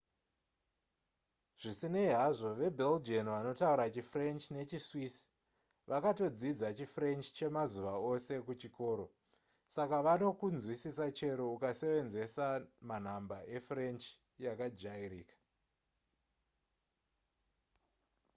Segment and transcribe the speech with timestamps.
[1.63, 5.17] zvisinei hazvo vabelgian vanotaura chifrench nechiswiss
[5.91, 9.05] vakatodzidza chifrench chemazuva ose kuchikoro
[9.75, 12.47] saka vanokunzwisisa chero ukasevenzesa
[12.89, 14.05] manhamba efrench
[14.45, 15.35] yakajairika